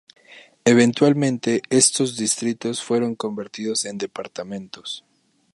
[0.65, 5.05] Eventualmente estos distritos fueron convertidos en departamentos.